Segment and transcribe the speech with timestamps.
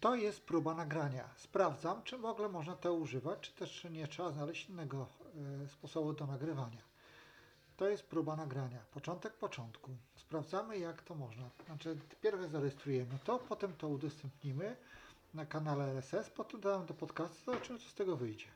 [0.00, 1.28] To jest próba nagrania.
[1.36, 5.06] Sprawdzam, czy w ogóle można to używać, czy też nie trzeba znaleźć innego
[5.64, 6.82] e, sposobu do nagrywania.
[7.76, 8.78] To jest próba nagrania.
[8.94, 9.90] Początek początku.
[10.16, 11.50] Sprawdzamy, jak to można.
[11.66, 14.76] Znaczy, pierw zarejestrujemy to, potem to udostępnimy
[15.34, 18.46] na kanale RSS, potem damy do podcastu, zobaczymy, co z tego wyjdzie.